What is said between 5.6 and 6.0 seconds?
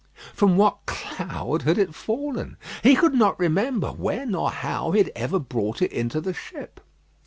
it